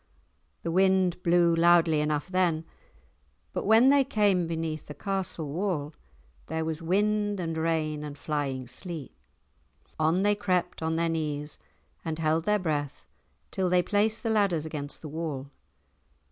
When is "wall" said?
5.53-5.93, 15.07-15.51